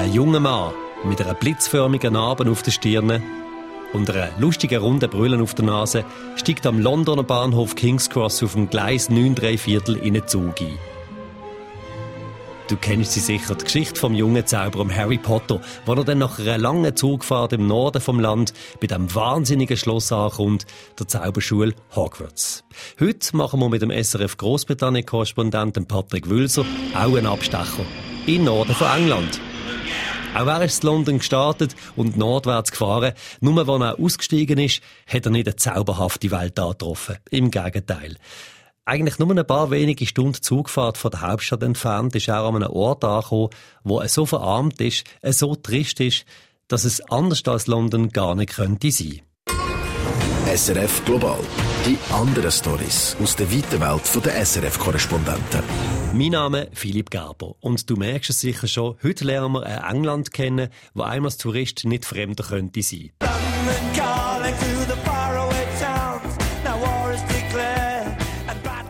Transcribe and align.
Ein 0.00 0.14
junger 0.14 0.40
Mann 0.40 0.72
mit 1.04 1.20
einer 1.20 1.34
blitzförmigen 1.34 2.14
Narbe 2.14 2.50
auf 2.50 2.62
der 2.62 2.70
Stirn 2.70 3.22
und 3.92 4.08
einer 4.08 4.30
lustigen 4.38 4.80
runden 4.80 5.10
Brille 5.10 5.42
auf 5.42 5.52
der 5.52 5.66
Nase 5.66 6.06
steigt 6.36 6.64
am 6.64 6.80
Londoner 6.80 7.22
Bahnhof 7.22 7.74
King's 7.74 8.08
Cross 8.08 8.42
auf 8.42 8.54
dem 8.54 8.70
Gleis 8.70 9.10
9 9.10 9.34
3 9.34 9.58
Viertel 9.58 9.96
in 9.96 10.16
einen 10.16 10.26
Zug 10.26 10.58
ein. 10.62 10.78
Du 12.68 12.76
kennst 12.76 13.12
sie 13.12 13.20
sicher, 13.20 13.54
die 13.54 13.64
Geschichte 13.64 14.00
vom 14.00 14.14
jungen 14.14 14.46
Zauberer 14.46 14.88
Harry 14.88 15.18
Potter, 15.18 15.60
wo 15.84 15.92
er 15.92 16.04
dann 16.04 16.16
nach 16.16 16.38
einer 16.38 16.56
langen 16.56 16.96
Zugfahrt 16.96 17.52
im 17.52 17.66
Norden 17.66 18.00
vom 18.00 18.20
Land 18.20 18.54
bei 18.80 18.86
dem 18.86 19.14
wahnsinnigen 19.14 19.76
Schloss 19.76 20.12
ankommt, 20.12 20.64
der 20.98 21.08
Zauberschule 21.08 21.74
Hogwarts. 21.94 22.64
Heute 22.98 23.36
machen 23.36 23.60
wir 23.60 23.68
mit 23.68 23.82
dem 23.82 23.90
SRF 23.90 24.38
Großbritannien-Korrespondenten 24.38 25.84
Patrick 25.84 26.30
Wülser 26.30 26.64
auch 26.94 27.14
einen 27.14 27.26
Abstecher 27.26 27.84
in 28.24 28.44
Norden 28.44 28.74
von 28.74 28.88
England. 28.96 29.38
Auch 30.34 30.46
er 30.46 30.62
ist 30.62 30.84
in 30.84 30.88
London 30.88 31.18
gestartet 31.18 31.74
und 31.96 32.16
nordwärts 32.16 32.70
gefahren. 32.70 33.14
Nur 33.40 33.66
wenn 33.66 33.82
er 33.82 33.98
ausgestiegen 33.98 34.58
ist, 34.58 34.80
hat 35.06 35.26
er 35.26 35.32
nicht 35.32 35.48
eine 35.48 35.56
zauberhafte 35.56 36.30
Welt 36.30 36.58
angetroffen. 36.58 37.16
Im 37.30 37.50
Gegenteil. 37.50 38.16
Eigentlich 38.84 39.18
nur 39.18 39.36
ein 39.36 39.46
paar 39.46 39.70
wenige 39.70 40.06
Stunden 40.06 40.40
Zugfahrt 40.40 40.98
von 40.98 41.10
der 41.10 41.22
Hauptstadt 41.22 41.62
entfernt 41.62 42.14
ist 42.14 42.28
er 42.28 42.42
an 42.44 42.56
einem 42.56 42.70
Ort 42.70 43.04
angekommen, 43.04 43.50
wo 43.82 44.00
er 44.00 44.08
so 44.08 44.24
verarmt 44.24 44.80
ist, 44.80 45.04
er 45.20 45.32
so 45.32 45.56
trist 45.56 46.00
ist, 46.00 46.24
dass 46.68 46.84
es 46.84 47.00
anders 47.10 47.42
als 47.46 47.66
London 47.66 48.10
gar 48.10 48.34
nicht 48.36 48.54
könnte 48.54 48.90
sein. 48.90 49.22
SRF 50.54 51.04
Global. 51.04 51.38
Die 51.86 51.96
anderen 52.12 52.50
Stories 52.50 53.16
aus 53.22 53.36
der 53.36 53.50
weiten 53.50 53.80
Welt 53.80 54.24
der 54.26 54.44
SRF-Korrespondenten. 54.44 55.62
Mein 56.12 56.32
Name 56.32 56.64
ist 56.64 56.78
Philipp 56.78 57.10
Gerber 57.10 57.54
und 57.60 57.88
du 57.88 57.96
merkst 57.96 58.28
es 58.28 58.40
sicher 58.40 58.66
schon, 58.66 58.96
heute 59.02 59.24
lernen 59.24 59.54
wir 59.54 59.64
ein 59.64 59.96
England 59.96 60.30
kennen, 60.30 60.68
wo 60.92 61.04
einem 61.04 61.24
als 61.24 61.38
Tourist 61.38 61.86
nicht 61.86 62.04
fremder 62.04 62.44
könnte 62.44 62.82
sein. 62.82 63.12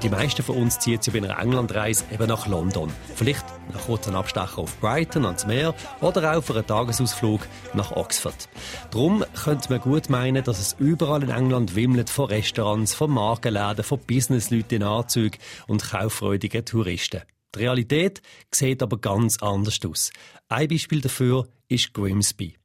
Die 0.02 0.08
meisten 0.08 0.42
von 0.42 0.56
uns 0.56 0.78
ziehen 0.78 1.02
sich 1.02 1.12
bei 1.12 1.18
einer 1.18 1.38
Englandreise 1.38 2.04
eben 2.10 2.26
nach 2.26 2.46
London. 2.46 2.90
Vielleicht 3.14 3.44
nach 3.70 3.84
kurzen 3.84 4.14
Abstecher 4.14 4.58
auf 4.58 4.80
Brighton 4.80 5.26
ans 5.26 5.46
Meer 5.46 5.74
oder 6.00 6.36
auch 6.36 6.42
für 6.42 6.54
einen 6.54 6.66
Tagesausflug 6.66 7.42
nach 7.74 7.92
Oxford. 7.92 8.48
Darum 8.90 9.22
könnte 9.44 9.68
man 9.70 9.80
gut 9.82 10.08
meinen, 10.08 10.42
dass 10.42 10.58
es 10.58 10.74
überall 10.78 11.22
in 11.22 11.28
England 11.28 11.74
wimmelt 11.76 12.08
von 12.08 12.30
Restaurants, 12.30 12.94
von 12.94 13.10
Markenläden, 13.10 13.84
von 13.84 13.98
Businessleuten 13.98 14.76
in 14.76 14.82
Anzügen 14.84 15.38
und 15.66 15.90
kauffreudigen 15.90 16.64
Touristen. 16.64 17.20
Die 17.54 17.58
Realität 17.58 18.22
sieht 18.50 18.82
aber 18.82 18.96
ganz 18.96 19.42
anders 19.42 19.80
aus. 19.86 20.12
Ein 20.48 20.68
Beispiel 20.68 21.02
dafür 21.02 21.46
ist 21.68 21.92
Grimsby. 21.92 22.59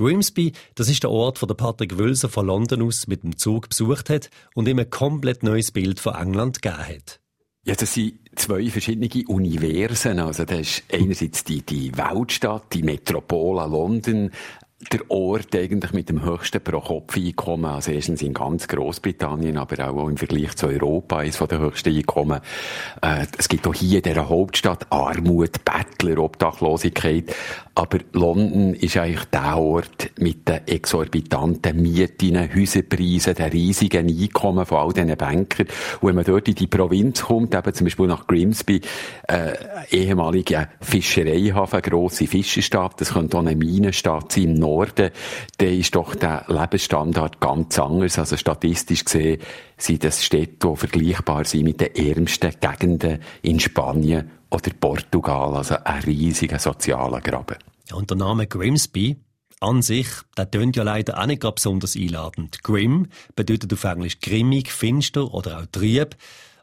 Grimsby, 0.00 0.52
das 0.76 0.88
ist 0.88 1.02
der 1.02 1.10
Ort, 1.10 1.42
wo 1.42 1.46
der 1.46 1.54
Patrick 1.54 1.98
Wülser 1.98 2.30
von 2.30 2.46
London 2.46 2.80
aus 2.80 3.06
mit 3.06 3.22
dem 3.22 3.36
Zug 3.36 3.68
besucht 3.68 4.08
hat 4.08 4.30
und 4.54 4.66
ihm 4.66 4.78
ein 4.78 4.88
komplett 4.88 5.42
neues 5.42 5.72
Bild 5.72 6.00
von 6.00 6.14
England 6.14 6.62
gegeben 6.62 6.82
hat. 6.82 7.20
Ja, 7.66 7.74
das 7.74 7.92
sind 7.92 8.18
zwei 8.34 8.70
verschiedene 8.70 9.10
Universen. 9.28 10.18
Also, 10.18 10.46
das 10.46 10.60
ist 10.60 10.84
einerseits 10.90 11.44
die, 11.44 11.60
die 11.60 11.94
Weltstadt, 11.98 12.72
die 12.72 12.82
Metropole 12.82 13.68
London, 13.68 14.30
der 14.92 15.10
Ort 15.10 15.54
eigentlich 15.54 15.92
mit 15.92 16.08
dem 16.08 16.24
höchsten 16.24 16.62
Pro-Kopf-Einkommen, 16.62 17.66
also 17.66 17.90
erstens 17.90 18.22
in 18.22 18.32
ganz 18.32 18.66
Großbritannien, 18.66 19.58
aber 19.58 19.90
auch 19.90 20.08
im 20.08 20.16
Vergleich 20.16 20.56
zu 20.56 20.68
Europa 20.68 21.18
eines 21.18 21.38
der 21.38 21.58
höchsten 21.58 21.94
Einkommen. 21.94 22.40
Äh, 23.02 23.26
es 23.38 23.48
gibt 23.48 23.66
auch 23.66 23.74
hier 23.74 23.98
in 23.98 24.04
dieser 24.04 24.30
Hauptstadt 24.30 24.86
Armut, 24.90 25.64
Bettler, 25.64 26.18
Obdachlosigkeit. 26.18 27.34
Aber 27.74 27.98
London 28.12 28.74
ist 28.74 28.96
eigentlich 28.96 29.24
der 29.26 29.56
Ort 29.56 30.10
mit 30.18 30.48
den 30.48 30.66
exorbitanten 30.66 31.80
Mieten, 31.80 32.36
Häuserpreisen, 32.54 33.34
den 33.34 33.50
riesigen 33.50 34.08
Einkommen 34.08 34.66
von 34.66 34.78
all 34.78 34.92
diesen 34.92 35.16
Bankern. 35.16 35.66
Und 36.00 36.08
wenn 36.08 36.16
man 36.16 36.24
dort 36.24 36.48
in 36.48 36.56
die 36.56 36.66
Provinz 36.66 37.22
kommt, 37.22 37.54
eben 37.54 37.74
zum 37.74 37.84
Beispiel 37.84 38.06
nach 38.06 38.26
Grimsby, 38.26 38.80
äh, 39.28 39.52
ehemalige 39.90 40.68
Fischereihafen, 40.80 41.80
grosse 41.80 42.26
Fischerstadt, 42.26 43.00
das 43.00 43.12
könnte 43.12 43.38
auch 43.38 43.42
eine 43.46 43.54
Minenstadt 43.54 44.32
sein 44.32 44.54
dann 45.56 45.68
ist 45.68 45.94
doch 45.94 46.14
der 46.14 46.44
Lebensstandard 46.48 47.40
ganz 47.40 47.78
anders. 47.78 48.18
Also 48.18 48.36
statistisch 48.36 49.04
gesehen 49.04 49.40
sind 49.76 50.04
das 50.04 50.24
Städte, 50.24 50.68
die 50.68 50.76
vergleichbar 50.76 51.44
sind 51.44 51.64
mit 51.64 51.80
den 51.80 51.94
ärmsten 51.94 52.52
Gegenden 52.60 53.20
in 53.42 53.60
Spanien 53.60 54.30
oder 54.50 54.70
Portugal. 54.78 55.56
Also 55.56 55.76
ein 55.84 56.02
riesiger 56.02 56.58
sozialer 56.58 57.20
Graben. 57.20 57.56
Ja, 57.88 57.96
und 57.96 58.10
der 58.10 58.16
Name 58.16 58.46
Grimsby 58.46 59.16
an 59.60 59.82
sich, 59.82 60.08
der 60.36 60.50
tönt 60.50 60.76
ja 60.76 60.82
leider 60.82 61.20
auch 61.20 61.26
nicht 61.26 61.42
besonders 61.42 61.96
einladend. 61.96 62.62
Grim 62.62 63.08
bedeutet 63.36 63.72
auf 63.72 63.84
Englisch 63.84 64.20
grimmig, 64.20 64.70
finster 64.70 65.32
oder 65.34 65.60
auch 65.60 65.66
trieb. 65.66 66.16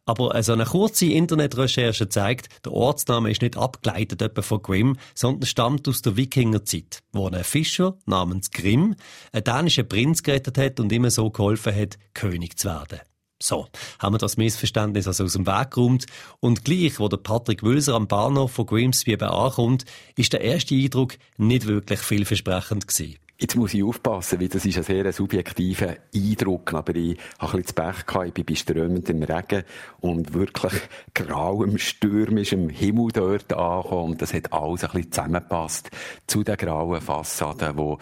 Aber 0.08 0.34
also 0.34 0.54
eine 0.54 0.64
kurze 0.64 1.06
Internetrecherche 1.06 2.08
zeigt, 2.08 2.48
der 2.66 2.72
Ortsname 2.72 3.30
ist 3.30 3.42
nicht 3.42 3.58
abgeleitet 3.58 4.22
etwa 4.22 4.42
von 4.42 4.62
Grimm, 4.62 4.98
sondern 5.14 5.46
stammt 5.46 5.88
aus 5.90 6.02
der 6.02 6.16
Wikingerzeit, 6.16 7.00
wo 7.12 7.28
ein 7.28 7.44
Fischer 7.44 7.98
namens 8.06 8.50
Grimm 8.52 8.96
einen 9.34 9.44
dänischen 9.44 9.88
Prinz 9.88 10.24
gerettet 10.24 10.58
hat 10.58 10.80
und 10.80 10.94
ihm 10.94 11.10
so 11.10 11.30
geholfen 11.30 11.76
hat, 11.76 11.98
König 12.14 12.58
zu 12.58 12.70
werden. 12.70 13.02
So, 13.44 13.68
haben 14.00 14.16
wir 14.16 14.20
das 14.20 14.38
Missverständnis 14.38 15.08
also 15.08 15.26
aus 15.26 15.34
dem 15.34 15.46
Weg 15.46 15.72
geräumt. 15.72 16.06
Und 16.40 16.64
gleich, 16.64 17.00
wo 17.00 17.10
der 17.10 17.18
Patrick 17.18 17.62
Wülser 17.62 17.94
am 17.94 18.08
Bahnhof 18.08 18.54
von 18.54 18.66
Grimsby 18.66 19.16
ankommt, 19.18 19.84
ist 20.16 20.32
der 20.34 20.42
erste 20.42 20.74
Eindruck 20.74 21.18
nicht 21.38 21.68
wirklich 21.68 22.00
vielversprechend 22.00 22.88
gewesen. 22.88 23.18
Jetzt 23.40 23.56
muss 23.56 23.76
ich 23.76 23.84
aufpassen, 23.84 24.42
weil 24.42 24.48
das 24.48 24.66
ist 24.66 24.78
ein 24.78 24.84
sehr 24.84 25.14
subjektiver 25.14 25.98
Eindruck, 26.16 26.74
aber 26.74 26.96
ich 26.96 27.20
habe 27.38 27.54
ein 27.54 27.62
bisschen 27.62 27.76
Pech 27.76 28.06
gehabt, 28.08 28.28
ich 28.30 28.34
bin 28.34 28.46
bei 28.46 28.56
strömendem 28.56 29.22
Regen 29.22 29.64
und 30.00 30.34
wirklich 30.34 30.74
grauem, 31.14 31.78
stürmischem 31.78 32.70
Himmel 32.70 33.12
dort 33.14 33.54
angekommen 33.54 34.14
und 34.14 34.22
das 34.24 34.34
hat 34.34 34.52
alles 34.52 34.86
ein 34.86 34.90
bisschen 34.90 35.12
zusammengepasst 35.12 35.92
zu 36.26 36.44
den 36.44 36.58
grauen 36.58 37.00
Fassaden, 37.00 37.78
die 37.78 37.98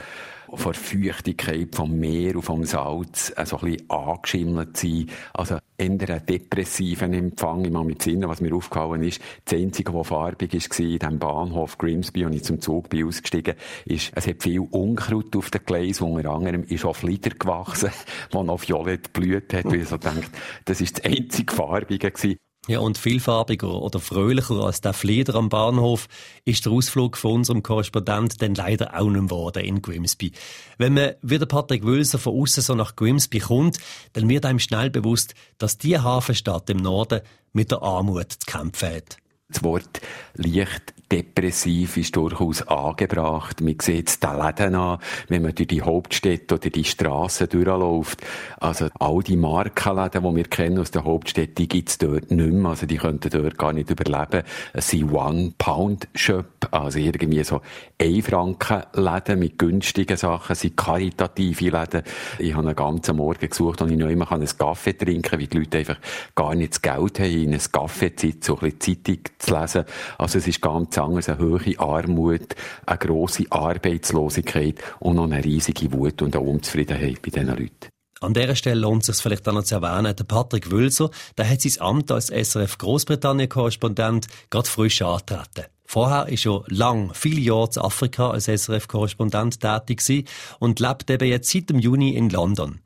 von 0.54 0.72
der 0.72 0.82
Feuchtigkeit 0.82 1.76
vom 1.76 1.98
Meer 1.98 2.36
und 2.36 2.42
vom 2.44 2.64
Salz 2.64 3.34
äh, 3.36 3.46
so 3.46 3.58
ein 3.60 3.72
bisschen 3.72 3.90
angeschimmelt 3.90 4.78
sind. 4.78 5.12
Also 5.34 5.58
eher 5.78 5.90
einen 5.90 6.26
depressiven 6.26 7.14
Empfang. 7.14 7.66
Ich 7.66 7.72
mache 7.72 7.86
mit 7.86 8.02
Sinn, 8.02 8.28
was 8.28 8.42
mir 8.42 8.54
aufgefallen 8.56 9.04
ist. 9.04 9.22
Das 9.44 9.60
Einzige, 9.60 9.94
was 9.94 10.08
farbig 10.08 10.54
war 10.54 10.80
in 10.80 11.00
diesem 11.00 11.20
Bahnhof 11.20 11.78
Grimsby, 11.78 12.26
und 12.26 12.34
ich 12.34 12.44
zum 12.44 12.62
Zug 12.62 12.90
bin 12.90 13.08
ausgestiegen, 13.08 13.56
ist, 13.86 14.12
es 14.16 14.28
hat 14.28 14.44
viel 14.44 14.60
Unkraut 14.60 15.36
auf 15.36 15.50
den 15.50 15.66
Gleisen. 15.66 16.04
Unter 16.12 16.32
anderem 16.32 16.64
ist 16.64 16.86
auch 16.86 16.96
Flieder 16.96 17.32
gewachsen, 17.32 17.92
das 18.32 18.44
noch 18.44 18.62
violett 18.68 19.14
blüht 19.14 19.54
hat. 19.54 19.66
Weil 19.66 19.82
ich 19.82 19.90
so 19.90 19.98
denkt, 19.98 20.30
das 20.66 20.82
ist 20.82 20.98
das 20.98 21.06
einzige 21.06 21.54
Farbige 21.54 22.12
gewesen. 22.12 22.38
Ja, 22.68 22.80
und 22.80 22.98
vielfarbiger 22.98 23.70
oder 23.70 24.00
fröhlicher 24.00 24.56
als 24.56 24.82
der 24.82 24.94
Flieder 24.94 25.36
am 25.36 25.50
Bahnhof 25.50 26.08
ist 26.46 26.66
der 26.66 26.72
Ausflug 26.72 27.16
von 27.16 27.34
unserem 27.34 27.62
Korrespondent 27.62 28.42
dann 28.42 28.56
leider 28.56 29.00
auch 29.00 29.10
nicht 29.10 29.26
geworden 29.26 29.64
in 29.64 29.84
Grimsby. 29.84 30.32
Wenn 30.80 30.96
man 30.96 31.14
wie 31.22 31.38
der 31.38 31.46
Patrick 31.46 31.84
Wülser 31.84 32.18
von 32.18 32.34
außen 32.42 32.64
so 32.64 32.74
nach 32.74 32.96
Grimsby 32.96 33.40
kommt, 33.40 33.78
dann 34.14 34.28
wird 34.28 34.46
einem 34.46 34.58
schnell 34.58 34.90
bewusst, 34.90 35.36
dass 35.60 35.78
die 35.78 36.00
Hafenstadt 36.00 36.68
im 36.72 36.78
Norden 36.78 37.22
mit 37.54 37.70
der 37.70 37.84
Armut 37.84 38.32
zu 38.32 38.40
kämpfen 38.48 38.96
hat. 38.96 39.18
Das 39.48 39.64
Wort 39.64 40.02
leicht 40.34 40.96
depressiv 41.12 41.98
ist 41.98 42.16
durchaus 42.16 42.68
angebracht. 42.68 43.62
Man 43.62 43.78
sieht 43.80 44.10
es 44.10 44.20
den 44.20 44.40
Läden 44.40 44.74
an, 44.74 44.98
wenn 45.28 45.44
man 45.44 45.54
durch 45.54 45.68
die 45.68 45.84
Hauptstädte 45.84 46.56
oder 46.56 46.70
die 46.72 46.84
Straßen 46.84 47.48
durchläuft. 47.50 48.22
Also 48.60 48.88
all 49.00 49.22
die 49.22 49.38
Markenläden, 49.38 50.24
die 50.24 50.36
wir 50.36 50.44
kennen 50.46 50.80
aus 50.80 50.90
der 50.90 51.04
Hauptstadt, 51.04 51.58
die 51.60 51.68
gibt's 51.68 52.00
dort 52.00 52.32
nicht 52.32 52.52
mehr. 52.52 52.72
Also 52.72 52.88
die 52.88 52.98
könnten 52.98 53.30
dort 53.30 53.58
gar 53.58 53.72
nicht 53.72 53.92
überleben. 53.92 54.44
Es 54.74 54.90
sind 54.90 55.12
One-Pound-Shop, 55.12 56.70
also 56.72 56.98
irgendwie 56.98 57.44
so 57.44 57.62
Ein-Franken-Läden 58.02 59.40
mit 59.40 59.60
günstigen 59.60 60.18
Sachen, 60.18 60.54
es 60.54 60.62
sind 60.62 60.76
karitative 60.76 61.70
Läden. 61.70 62.02
Ich 62.40 62.56
habe 62.56 62.68
einen 62.68 62.76
ganzen 62.76 63.18
Morgen 63.18 63.48
gesucht, 63.48 63.82
und 63.82 63.92
ich 63.92 63.98
noch 63.98 64.10
immer 64.10 64.32
einen 64.32 64.50
Kaffee 64.58 64.94
trinken 64.94 65.22
kann, 65.22 65.40
weil 65.40 65.48
die 65.48 65.58
Leute 65.60 65.78
einfach 65.78 66.00
gar 66.34 66.56
nicht 66.56 66.74
das 66.74 66.82
Geld 66.82 67.20
haben, 67.20 67.32
in 67.32 67.54
einen 67.54 67.72
Kaffee 67.72 68.16
zu 68.16 68.32
so 68.42 68.60
ein 68.60 68.72
bisschen 68.72 69.06
Zeitung 69.06 69.20
zu 69.38 69.60
lesen. 69.60 69.86
Also 70.18 70.38
es 70.38 70.48
ist 70.48 70.62
ganz 70.62 70.98
anders, 70.98 71.30
eine 71.30 71.40
hohe 71.40 71.80
Armut, 71.80 72.56
eine 72.86 72.98
grosse 72.98 73.46
Arbeitslosigkeit 73.50 74.80
und 75.00 75.16
noch 75.16 75.26
eine 75.26 75.44
riesige 75.44 75.92
Wut 75.92 76.22
und 76.22 76.36
eine 76.36 76.46
Unzufriedenheit 76.46 77.22
bei 77.22 77.30
diesen 77.30 77.48
Leuten. 77.48 77.90
An 78.22 78.34
dieser 78.34 78.56
Stelle 78.56 78.80
lohnt 78.80 79.08
es 79.08 79.18
sich 79.18 79.24
vielleicht 79.24 79.48
auch 79.48 79.54
noch 79.54 79.64
zu 79.64 79.76
erwähnen, 79.76 80.16
der 80.16 80.24
Patrick 80.24 80.72
Wülser, 80.72 81.10
der 81.38 81.50
hat 81.50 81.62
sein 81.62 81.82
Amt 81.82 82.12
als 82.12 82.28
SRF 82.28 82.78
Großbritannien-Korrespondent 82.78 84.28
gerade 84.50 84.70
frisch 84.70 85.02
angetreten. 85.02 85.66
Vorher 85.86 86.28
ist 86.30 86.46
er 86.46 86.64
lang, 86.68 87.12
viele 87.14 87.42
Jahre 87.42 87.70
in 87.76 87.82
Afrika 87.82 88.32
als 88.32 88.46
SRF-Korrespondent 88.46 89.60
tätig 89.60 90.28
und 90.60 90.80
lebt 90.80 91.10
eben 91.10 91.28
jetzt 91.28 91.52
seit 91.52 91.70
dem 91.70 91.78
Juni 91.78 92.16
in 92.16 92.30
London. 92.30 92.80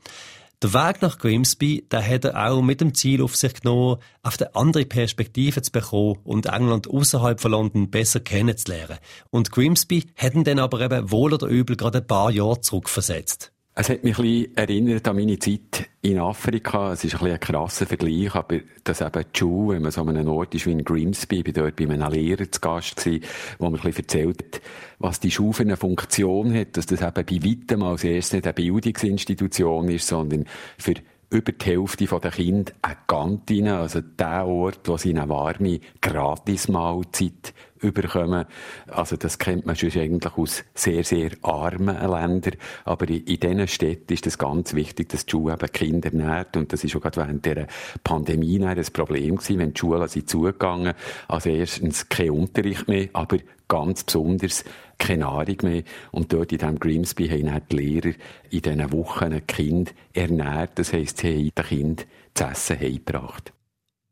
Der 0.62 0.74
Weg 0.74 1.02
nach 1.02 1.18
Grimsby, 1.20 1.88
der 1.90 2.06
hat 2.06 2.26
er 2.26 2.52
auch 2.52 2.62
mit 2.62 2.82
dem 2.82 2.94
Ziel 2.94 3.22
auf 3.22 3.34
sich 3.34 3.54
genommen, 3.54 3.96
auf 4.24 4.38
eine 4.42 4.54
andere 4.56 4.86
Perspektive 4.86 5.62
zu 5.62 5.72
bekommen 5.72 6.20
und 6.26 6.48
England 6.48 6.90
außerhalb 6.90 7.40
von 7.40 7.52
London 7.52 7.90
besser 7.90 8.20
kennenzulernen. 8.20 8.98
Und 9.30 9.52
Grimsby 9.52 10.08
hätten 10.16 10.44
dann 10.44 10.60
aber 10.60 10.82
eben 10.82 11.12
wohl 11.12 11.34
oder 11.34 11.48
übel 11.48 11.78
gerade 11.78 12.00
ein 12.00 12.08
paar 12.08 12.30
Jahre 12.30 12.60
zurückversetzt. 12.60 13.54
Es 13.76 13.90
hat 13.90 14.04
mich 14.04 14.18
ein 14.18 14.24
bisschen 14.24 14.58
erinnert 14.58 15.08
an 15.08 15.16
meine 15.16 15.40
Zeit 15.40 15.90
in 16.02 16.20
Afrika. 16.20 16.92
Es 16.92 17.04
ist 17.04 17.14
ein, 17.14 17.20
bisschen 17.20 17.34
ein 17.34 17.40
krasser 17.40 17.86
Vergleich, 17.86 18.36
aber 18.36 18.60
dass 18.84 19.00
eben 19.00 19.24
die 19.34 19.40
Schule, 19.40 19.76
wenn 19.76 19.84
man 19.84 19.92
so 19.92 20.02
an 20.02 20.10
einem 20.10 20.28
Ort 20.28 20.54
ist 20.56 20.66
wie 20.66 20.72
in 20.74 20.84
Grimsby, 20.84 21.44
bin 21.44 21.54
dort 21.54 21.78
bei 21.78 21.86
einem 21.86 22.12
Lehrer 22.12 22.52
zu 22.52 22.60
Gast 22.60 22.98
gewesen, 22.98 23.24
wo 23.58 23.70
mir 23.70 23.78
ein 23.78 23.84
bisschen 23.84 24.04
erzählt 24.04 24.44
hat, 24.44 24.62
was 24.98 25.20
die 25.20 25.32
Schule 25.32 25.54
für 25.54 25.64
eine 25.64 25.78
Funktion 25.78 26.54
hat, 26.54 26.76
dass 26.76 26.88
das 26.88 27.02
eben 27.02 27.14
bei 27.14 27.50
weitem 27.50 27.84
als 27.84 28.04
erstes 28.04 28.34
nicht 28.34 28.46
eine 28.46 28.54
Bildungsinstitution 28.54 29.88
ist, 29.90 30.08
sondern 30.08 30.46
für 30.78 30.96
über 31.32 31.52
die 31.52 31.66
Hälfte 31.66 32.06
der 32.06 32.32
Kinder 32.32 32.72
eine 32.82 32.98
Kantine, 33.06 33.78
also 33.78 34.02
der 34.02 34.48
Ort, 34.48 34.80
wo 34.86 34.98
sie 34.98 35.12
eine 35.12 35.30
warme 35.30 35.80
Gratismahlzeit 36.02 37.54
überkommen. 37.82 38.46
Also 38.88 39.16
das 39.16 39.40
kennt 39.40 39.66
man 39.66 39.76
schon 39.76 39.92
eigentlich 39.92 40.38
aus 40.38 40.64
sehr, 40.74 41.04
sehr 41.04 41.32
armen 41.42 41.96
Ländern. 41.96 42.56
Aber 42.86 43.08
in, 43.10 43.24
in 43.26 43.40
diesen 43.40 43.68
Städten 43.68 44.14
ist 44.14 44.28
es 44.28 44.38
ganz 44.38 44.74
wichtig, 44.74 45.10
dass 45.10 45.26
die 45.26 45.32
Schule 45.32 45.54
eben 45.54 45.72
Kinder 45.72 46.12
nährt. 46.12 46.58
Und 46.58 46.74
das 46.74 46.84
ist 46.84 46.92
schon 46.92 47.02
gerade 47.02 47.18
während 47.18 47.46
der 47.46 47.68
Pandemie 48.04 48.64
ein 48.64 48.84
Problem 48.94 49.38
gewesen, 49.38 49.60
wenn 49.60 49.74
die 49.74 49.80
Schulen 49.80 50.08
sind 50.08 50.30
zugegangen. 50.30 50.94
Also 51.28 51.50
erstens 51.50 52.10
kein 52.10 52.32
Unterricht 52.32 52.88
mehr, 52.88 53.10
aber 53.14 53.38
ganz 53.68 54.04
besonders 54.04 54.66
keine 54.98 55.22
Nahrung 55.22 55.58
mehr. 55.64 55.84
Und 56.12 56.34
dort 56.34 56.52
in 56.52 56.58
diesem 56.58 56.80
Grimsby 56.80 57.30
haben 57.30 57.50
auch 57.50 57.62
die 57.72 57.76
Lehrer 57.78 58.14
in 58.50 58.62
diesen 58.62 58.92
Wochen 58.92 59.34
ein 59.34 59.48
Kind 59.48 59.94
ernährt. 60.14 60.72
Das 60.76 60.94
heisst, 60.94 61.20
sie 61.20 61.28
haben 61.28 61.52
den 61.56 61.66
Kind 61.66 62.08
zu 62.34 62.44
essen 62.44 62.80
heimgebracht. 62.80 63.54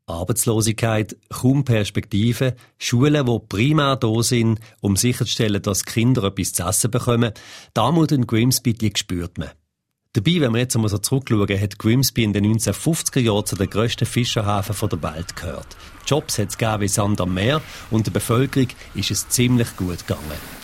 Arbeitslosigkeit, 0.08 1.16
kaum 1.28 1.64
Perspektive, 1.64 2.56
Schulen, 2.78 3.26
die 3.26 3.38
primär 3.48 3.96
da 3.96 4.22
sind, 4.22 4.60
um 4.80 4.96
sicherzustellen, 4.96 5.62
dass 5.62 5.84
Kinder 5.84 6.24
etwas 6.24 6.52
zu 6.52 6.62
essen 6.64 6.90
bekommen. 6.90 7.32
Da 7.74 7.92
muss 7.92 8.08
in 8.08 8.26
Grimsby, 8.26 8.74
die 8.74 8.92
spürt 8.96 9.38
man. 9.38 9.50
Dabei, 10.14 10.40
wenn 10.40 10.52
wir 10.52 10.60
jetzt 10.60 10.74
einmal 10.74 10.88
so 10.88 10.98
zurückschauen, 10.98 11.60
hat 11.60 11.78
Grimsby 11.78 12.24
in 12.24 12.32
den 12.32 12.44
1950er 12.46 13.20
Jahren 13.20 13.46
zu 13.46 13.56
den 13.56 13.68
grössten 13.68 14.06
Fischerhäfen 14.06 14.88
der 14.88 15.02
Welt 15.02 15.36
gehört. 15.36 15.76
Jobs 16.06 16.38
hat 16.38 16.48
es 16.48 16.58
gegeben 16.58 16.80
wie 16.80 16.88
Sand 16.88 17.20
am 17.20 17.34
Meer 17.34 17.60
und 17.90 18.06
der 18.06 18.12
Bevölkerung 18.12 18.68
ist 18.94 19.10
es 19.10 19.28
ziemlich 19.28 19.76
gut 19.76 20.06
gegangen. 20.06 20.58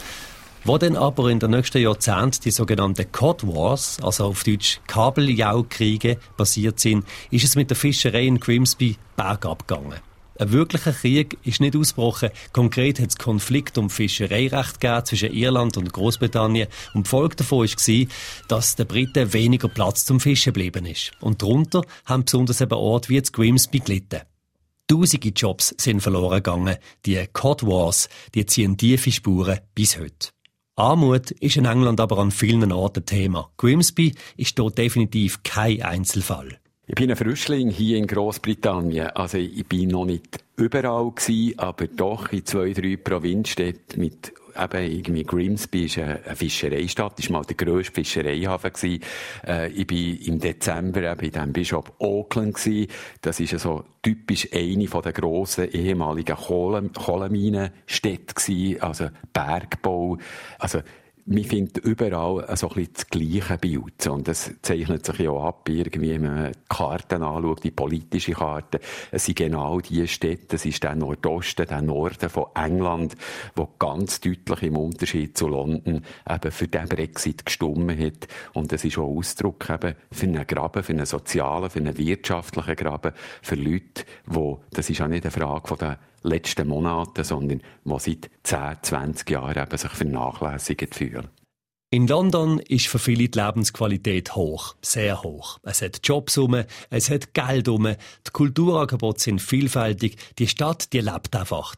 Wo 0.67 0.79
dann 0.79 0.97
aber 0.97 1.29
in 1.29 1.41
den 1.41 1.51
nächsten 1.51 1.83
Jahrzehnten 1.83 2.41
die 2.43 2.51
sogenannten 2.51 3.13
Cod 3.13 3.47
Wars, 3.47 3.99
also 4.03 4.25
auf 4.25 4.45
Deutsch 4.45 4.81
Kabeljaukriege, 4.87 6.17
passiert 6.39 6.81
sind, 6.81 7.05
ist 7.31 7.45
es 7.45 7.55
mit 7.55 7.69
der 7.69 7.77
Fischerei 7.77 8.25
in 8.25 8.41
Grimsby 8.41 8.97
bergab 9.15 9.69
gegangen. 9.69 10.01
Ein 10.39 10.53
wirklicher 10.53 10.93
Krieg 10.93 11.37
ist 11.45 11.61
nicht 11.61 11.77
ausgebrochen. 11.77 12.31
Konkret 12.55 12.99
hat 12.99 13.11
es 13.11 13.19
Konflikt 13.19 13.77
um 13.77 13.91
Fischereirecht 13.91 14.81
gegeben 14.81 15.05
zwischen 15.05 15.35
Irland 15.35 15.77
und 15.77 15.93
Großbritannien. 15.93 16.69
Und 16.95 17.07
die 17.07 17.11
Folge 17.11 17.37
davon 17.37 17.69
war, 17.69 18.07
dass 18.49 18.75
den 18.75 18.87
Briten 18.87 19.35
weniger 19.35 19.69
Platz 19.69 20.07
zum 20.07 20.19
Fischen 20.19 20.55
geblieben 20.55 20.87
ist. 20.87 21.13
Und 21.21 21.43
darunter 21.43 21.83
haben 22.07 22.25
besonders 22.25 22.63
eben 22.63 22.73
Orte 22.73 23.11
wie 23.11 23.21
Grimsby 23.21 23.81
gelitten. 23.81 24.23
Tausende 24.89 25.29
Jobs 25.29 25.75
sind 25.79 26.01
verloren 26.01 26.43
gegangen. 26.43 26.77
Die 27.05 27.23
Cod 27.35 27.67
Wars, 27.67 28.09
die 28.35 28.47
ziehen 28.47 28.79
tiefe 28.79 29.13
Spuren 29.13 29.61
bis 29.75 29.99
heute. 29.99 30.31
Armut 30.77 31.31
ist 31.31 31.57
in 31.57 31.67
England 31.67 32.01
aber 32.01 32.19
an 32.19 32.33
vielen 32.33 32.73
Orten 32.73 33.07
Thema. 33.07 33.49
Grimsby 33.59 34.13
ist 34.37 34.59
dort 34.59 34.77
definitiv 34.77 35.45
kein 35.45 35.83
Einzelfall. 35.83 36.59
Ich 36.89 36.97
bin 36.97 37.11
ein 37.11 37.17
Frischling 37.17 37.71
hier 37.71 37.97
in 37.97 38.09
Großbritannien. 38.09 39.11
Also 39.11 39.39
ich 39.39 39.65
bin 39.67 39.89
noch 39.89 40.05
nicht 40.05 40.41
überall 40.57 41.13
gewesen, 41.13 41.59
aber 41.61 41.87
doch 41.87 42.33
in 42.33 42.45
zwei, 42.45 42.73
drei 42.73 42.97
Provinzstädten 42.97 44.01
mit 44.01 44.33
eben 44.57 44.93
irgendwie 44.93 45.25
Grimsby 45.25 45.85
ist 45.85 45.99
eine, 45.99 46.21
Fischereistadt, 46.35 47.19
ist 47.19 47.31
mal 47.31 47.45
der 47.45 47.57
grösste 47.57 47.93
Fischereihafen 47.93 48.73
gewesen. 48.73 49.03
Äh, 49.47 49.71
ich 49.71 49.87
bin 49.87 50.17
im 50.19 50.39
Dezember 50.39 51.03
eben 51.03 51.25
in 51.25 51.33
dem 51.33 51.53
Bishop 51.53 51.93
Auckland 51.99 52.55
gewesen. 52.55 52.91
Das 53.21 53.41
ist 53.41 53.59
so 53.59 53.85
typisch 54.03 54.49
eine 54.53 54.87
von 54.87 55.03
der 55.03 55.13
grossen 55.13 55.71
ehemaligen 55.71 56.37
Kohle, 56.37 56.91
Kohleminenstädte 56.91 58.35
gewesen, 58.35 58.83
also 58.83 59.09
Bergbau. 59.33 60.19
Also 60.59 60.81
man 61.27 61.45
findet 61.45 61.79
überall 61.79 62.45
so 62.57 62.69
ein 62.69 62.75
bisschen 62.75 62.93
das 62.93 63.07
gleiche 63.07 63.59
Bild. 63.59 64.07
Und 64.07 64.29
das 64.29 64.53
zeichnet 64.61 65.07
sich 65.07 65.21
ja 65.21 65.33
ab, 65.33 65.69
irgendwie, 65.69 66.11
wenn 66.11 66.23
man 66.23 66.53
die 66.53 66.59
Karten 66.69 67.23
anschaut, 67.23 67.65
die 67.65 67.71
politische 67.71 68.33
Karte. 68.33 68.81
Es 69.11 69.25
sind 69.25 69.39
genau 69.39 69.81
die 69.81 70.07
Städte, 70.07 70.57
es 70.57 70.67
ist 70.67 70.83
der 70.83 70.95
Nordosten, 70.95 71.67
der 71.67 71.81
Norden 71.81 72.29
von 72.29 72.47
England, 72.55 73.17
wo 73.57 73.69
ganz 73.79 74.21
deutlich 74.21 74.63
im 74.65 74.77
Unterschied 74.77 75.37
zu 75.37 75.49
London 75.49 76.03
eben 76.29 76.51
für 76.53 76.69
den 76.69 76.89
Brexit 76.89 77.47
gestimmt 77.47 77.99
hat. 77.99 78.29
Und 78.53 78.73
das 78.73 78.85
ist 78.85 78.99
auch 78.99 79.17
Ausdruck 79.17 79.71
eben 79.71 79.95
für 80.13 80.27
einen 80.27 80.47
Graben, 80.47 80.83
für 80.83 80.93
einen 80.93 81.07
sozialen, 81.07 81.71
für 81.71 81.79
einen 81.79 81.97
wirtschaftlichen 81.97 82.77
Graben, 82.77 83.13
für 83.41 83.55
Leute, 83.55 84.05
wo, 84.27 84.61
das 84.71 84.91
ist 84.91 84.99
ja 84.99 85.09
nicht 85.09 85.25
eine 85.25 85.31
Frage 85.31 85.69
von 85.69 85.79
der 85.79 85.99
letzten 86.25 86.69
Monaten, 86.69 87.25
sondern 87.25 87.63
die 87.85 87.99
seit 87.99 88.31
10, 88.43 88.83
20 88.83 89.31
Jahren 89.31 89.63
eben 89.63 89.79
sich 89.79 89.91
vernachlässigt 89.91 90.95
fühlen. 90.95 91.29
In 91.95 92.09
London 92.09 92.59
ist 92.59 92.89
für 92.89 92.99
viele 92.99 93.29
die 93.29 93.39
Lebensqualität 93.39 94.35
hoch, 94.35 94.75
sehr 94.83 95.23
hoch. 95.23 95.61
Es 95.63 95.81
hat 95.81 96.01
Jobs 96.03 96.37
um, 96.37 96.65
es 96.91 97.09
hat 97.09 97.35
Geld 97.35 97.69
um, 97.69 97.85
die 97.85 98.31
Kulturangebote 98.33 99.21
sind 99.21 99.41
vielfältig, 99.41 100.17
die 100.41 100.49
Stadt, 100.49 100.93
die 100.93 100.99
lebt 100.99 101.37
einfach. 101.37 101.77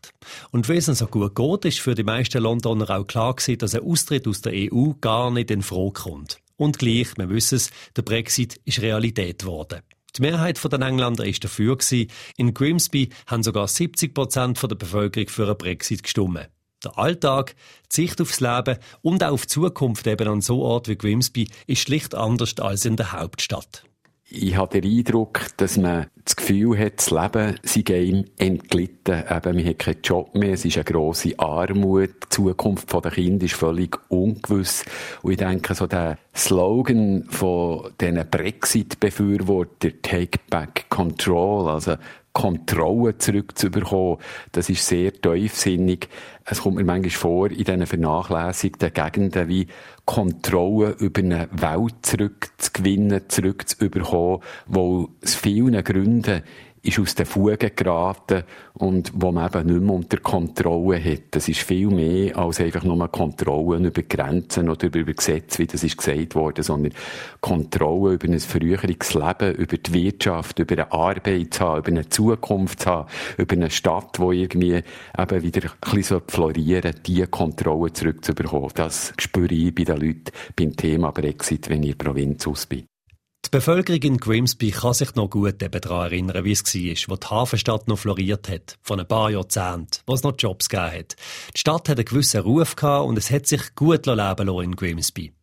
Und 0.52 0.70
weil 0.70 0.78
es 0.78 0.87
so 0.87 1.06
gut 1.06 1.34
geht, 1.34 1.66
ist 1.66 1.81
für 1.81 1.94
die 1.94 2.02
meisten 2.02 2.43
Londoner 2.43 2.88
auch 2.88 3.06
klar 3.06 3.34
gewesen, 3.34 3.58
dass 3.58 3.75
ein 3.75 3.82
Austritt 3.82 4.26
aus 4.26 4.40
der 4.40 4.54
EU 4.54 4.93
gar 5.02 5.31
nicht 5.31 5.50
in 5.50 5.60
Frage 5.60 5.93
kommt. 5.93 6.38
Und 6.56 6.78
gleich, 6.78 7.08
wir 7.19 7.28
wissen 7.28 7.56
es, 7.56 7.70
der 7.94 8.00
Brexit 8.00 8.58
ist 8.64 8.81
Realität 8.81 9.40
geworden. 9.40 9.82
Die 10.16 10.22
Mehrheit 10.22 10.62
der 10.64 10.80
Engländer 10.80 11.26
ist 11.26 11.44
dafür 11.44 11.76
gewesen. 11.76 12.10
In 12.36 12.54
Grimsby 12.54 13.10
haben 13.26 13.42
sogar 13.42 13.68
70 13.68 14.14
Prozent 14.14 14.62
der 14.62 14.74
Bevölkerung 14.74 15.28
für 15.28 15.44
einen 15.44 15.58
Brexit 15.58 16.02
gestimmt. 16.02 16.48
Der 16.84 16.98
Alltag, 16.98 17.54
die 17.90 17.96
Sicht 17.96 18.20
aufs 18.20 18.40
Leben 18.40 18.78
und 19.02 19.22
auch 19.22 19.32
auf 19.32 19.42
die 19.42 19.48
Zukunft 19.48 20.06
eben 20.06 20.28
an 20.28 20.40
so 20.40 20.62
Ort 20.62 20.88
wie 20.88 20.96
Grimsby 20.96 21.48
ist 21.66 21.82
schlicht 21.82 22.14
anders 22.14 22.58
als 22.58 22.84
in 22.84 22.96
der 22.96 23.12
Hauptstadt. 23.12 23.84
Ich 24.28 24.56
habe 24.56 24.81
den 24.81 24.99
Eindruck, 24.99 25.46
dass 25.56 25.76
man 25.76 26.06
das 26.25 26.34
Gefühl 26.34 26.76
hat, 26.76 26.94
das 26.96 27.12
Leben 27.12 27.61
sei 27.62 27.81
ihm 28.02 28.25
entglitten. 28.38 29.23
Eben, 29.31 29.56
man 29.56 29.64
hat 29.64 29.78
keinen 29.78 30.02
Job 30.02 30.34
mehr, 30.34 30.55
es 30.55 30.64
ist 30.64 30.76
eine 30.76 30.84
grosse 30.84 31.38
Armut, 31.38 32.11
die 32.25 32.28
Zukunft 32.31 32.93
der 32.93 33.12
Kinder 33.12 33.44
ist 33.44 33.55
völlig 33.55 33.96
ungewiss. 34.08 34.84
Und 35.22 35.31
ich 35.31 35.39
denke, 35.39 35.77
so 35.77 35.86
der 35.86 36.19
Slogan 36.34 37.27
von 37.29 37.93
diesen 38.00 38.29
Brexit-Befürwortern, 38.29 39.93
Take 40.03 40.41
Back 40.50 40.86
Control, 40.89 41.69
also 41.69 41.94
Kontrolle 42.36 43.16
zurückzubekommen, 43.16 44.19
das 44.52 44.69
ist 44.69 44.86
sehr 44.86 45.10
tiefsinnig. 45.10 46.06
Es 46.44 46.60
kommt 46.60 46.76
mir 46.76 46.84
manchmal 46.84 47.10
vor, 47.10 47.50
in 47.50 47.64
diesen 47.64 47.86
vernachlässigten 47.86 48.93
Gegenden 48.93 49.48
wie 49.48 49.66
Kontrolle 50.05 50.96
über 50.98 51.22
eine 51.22 51.48
Welt 51.50 51.94
zurückzugewinnen, 52.02 53.22
zurückzubekommen, 53.28 54.40
wo 54.66 55.08
aus 55.24 55.34
vielen 55.34 55.82
Gründen 55.82 56.43
ist 56.86 56.98
aus 56.98 57.14
den 57.14 57.26
Fugen 57.26 57.70
geraten 57.74 58.44
und 58.74 59.12
wo 59.14 59.32
man 59.32 59.46
eben 59.46 59.66
nicht 59.66 59.82
mehr 59.82 59.94
unter 59.94 60.19
Kontrolle 60.19 61.02
hat. 61.02 61.22
Das 61.32 61.48
ist 61.48 61.60
viel 61.60 61.88
mehr 61.88 62.36
als 62.36 62.60
einfach 62.60 62.84
nur 62.84 63.08
Kontrollen 63.08 63.86
über 63.86 64.02
Grenzen 64.02 64.69
oder 64.69 64.86
über 64.86 65.12
Gesetze, 65.12 65.58
wie 65.58 65.66
das 65.66 65.82
ist 65.82 65.98
gesagt 65.98 66.34
worden, 66.34 66.62
sondern 66.62 66.93
Kontrolle 67.40 68.14
über 68.14 68.28
ein 68.28 68.38
früheres 68.38 69.14
Leben, 69.14 69.55
über 69.56 69.76
die 69.76 69.93
Wirtschaft, 69.93 70.58
über 70.58 70.74
eine 70.74 70.93
Arbeit 70.93 71.55
zu 71.55 71.60
haben, 71.64 71.78
über 71.81 71.88
eine 71.88 72.08
Zukunft 72.08 72.81
zu 72.81 72.90
haben, 72.90 73.08
über 73.36 73.55
eine 73.55 73.70
Stadt, 73.70 74.19
die 74.19 74.43
irgendwie 74.43 74.82
eben 75.19 75.43
wieder 75.43 75.62
ein 75.62 75.94
bisschen 75.94 76.20
florieren 76.28 76.93
soll, 76.93 77.02
diese 77.06 77.26
Kontrolle 77.26 77.93
zurückzubekommen. 77.93 78.70
Das 78.74 79.12
spüre 79.19 79.52
ich 79.52 79.74
bei 79.74 79.84
den 79.84 79.96
Leuten 79.96 80.32
beim 80.55 80.76
Thema 80.76 81.10
Brexit, 81.10 81.69
wenn 81.69 81.82
ich 81.82 81.93
in 81.93 81.98
der 81.98 82.05
Provinz 82.05 82.46
aus 82.46 82.66
bin. 82.66 82.86
Die 83.46 83.50
Bevölkerung 83.50 84.03
in 84.03 84.17
Grimsby 84.17 84.72
kann 84.72 84.93
sich 84.93 85.15
noch 85.15 85.31
gut 85.31 85.62
daran 85.62 86.06
erinnern, 86.06 86.44
wie 86.44 86.50
es 86.50 86.65
war, 86.65 87.12
wo 87.12 87.17
die 87.17 87.26
Hafenstadt 87.29 87.86
noch 87.86 88.00
floriert 88.00 88.48
hat, 88.48 88.76
vor 88.82 88.98
ein 88.98 89.06
paar 89.06 89.31
Jahrzehnten, 89.31 90.03
wo 90.05 90.15
es 90.15 90.24
noch 90.24 90.34
Jobs 90.36 90.69
gegeben 90.69 90.98
hat. 90.98 91.17
Die 91.55 91.60
Stadt 91.60 91.88
hat 91.88 91.96
einen 91.96 92.06
gewissen 92.06 92.41
Ruf 92.41 92.74
gehabt 92.74 93.06
und 93.06 93.17
es 93.17 93.31
hat 93.31 93.46
sich 93.46 93.76
gut 93.76 94.06
leben 94.06 94.19
lassen 94.19 94.62
in 94.65 94.74
Grimsby. 94.74 95.35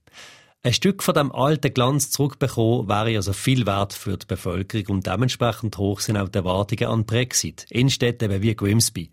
Ein 0.66 0.72
Stück 0.72 1.04
von 1.04 1.14
dem 1.14 1.30
alten 1.34 1.74
Glanz 1.74 2.10
zurückbekommen 2.10 2.88
wäre 2.88 3.18
also 3.18 3.34
viel 3.34 3.66
wert 3.66 3.92
für 3.92 4.16
die 4.16 4.26
Bevölkerung 4.26 4.96
und 4.96 5.08
dementsprechend 5.08 5.78
hoch 5.78 6.00
sind 6.00 6.16
auch 6.16 6.30
die 6.30 6.38
Erwartungen 6.38 6.90
an 6.90 7.06
Brexit. 7.06 7.66
In 7.70 7.90
Städten 7.90 8.42
wie 8.42 8.56
Grimsby. 8.56 9.12